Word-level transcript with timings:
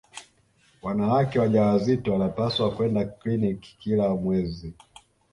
wanawake 0.81 1.39
wajawazito 1.39 2.13
wanapaswa 2.13 2.71
kwenda 2.71 3.05
kliniki 3.05 3.75
kila 3.79 4.09
mwezi 4.09 4.73